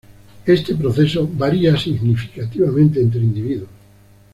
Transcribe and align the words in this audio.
Este 0.47 0.73
proceso 0.73 1.29
varía 1.31 1.77
significativamente 1.77 2.99
entre 2.99 3.19
individuos. 3.21 3.69